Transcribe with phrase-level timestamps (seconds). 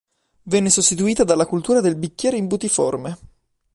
[0.41, 3.17] Venne sostituita dalla cultura del bicchiere imbutiforme.